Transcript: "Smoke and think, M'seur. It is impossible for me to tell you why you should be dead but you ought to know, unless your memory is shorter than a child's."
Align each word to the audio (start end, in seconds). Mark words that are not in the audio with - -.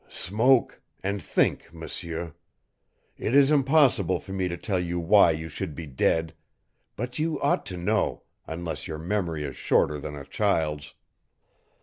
"Smoke 0.09 0.81
and 1.03 1.21
think, 1.21 1.71
M'seur. 1.71 2.33
It 3.19 3.35
is 3.35 3.51
impossible 3.51 4.19
for 4.19 4.33
me 4.33 4.47
to 4.47 4.57
tell 4.57 4.79
you 4.79 4.99
why 4.99 5.29
you 5.29 5.47
should 5.47 5.75
be 5.75 5.85
dead 5.85 6.33
but 6.95 7.19
you 7.19 7.39
ought 7.39 7.67
to 7.67 7.77
know, 7.77 8.23
unless 8.47 8.87
your 8.87 8.97
memory 8.97 9.43
is 9.43 9.55
shorter 9.55 9.99
than 9.99 10.15
a 10.15 10.25
child's." 10.25 10.95